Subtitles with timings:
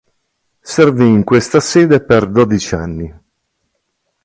[0.61, 3.13] Servì in questa sede per dodici anni.